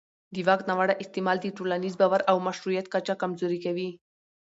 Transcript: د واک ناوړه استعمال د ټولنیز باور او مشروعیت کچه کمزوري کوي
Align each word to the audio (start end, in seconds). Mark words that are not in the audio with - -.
د 0.33 0.35
واک 0.47 0.61
ناوړه 0.69 0.95
استعمال 1.03 1.37
د 1.41 1.47
ټولنیز 1.57 1.93
باور 2.01 2.21
او 2.31 2.35
مشروعیت 2.47 2.85
کچه 2.93 3.13
کمزوري 3.21 3.59
کوي 3.65 3.89